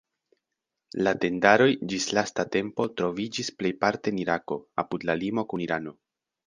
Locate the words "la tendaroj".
1.07-1.67